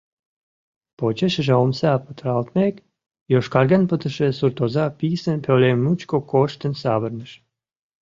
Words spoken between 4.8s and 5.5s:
писын